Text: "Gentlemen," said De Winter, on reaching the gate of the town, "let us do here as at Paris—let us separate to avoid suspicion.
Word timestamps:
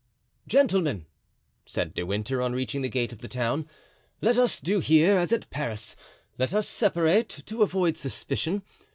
"Gentlemen," 0.47 1.05
said 1.63 1.93
De 1.93 2.01
Winter, 2.03 2.41
on 2.41 2.53
reaching 2.53 2.81
the 2.81 2.89
gate 2.89 3.13
of 3.13 3.19
the 3.19 3.27
town, 3.27 3.69
"let 4.19 4.35
us 4.35 4.59
do 4.59 4.79
here 4.79 5.19
as 5.19 5.31
at 5.31 5.47
Paris—let 5.51 6.55
us 6.55 6.67
separate 6.67 7.29
to 7.45 7.61
avoid 7.61 7.97
suspicion. 7.97 8.63